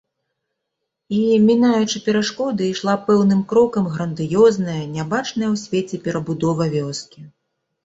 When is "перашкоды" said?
2.05-2.63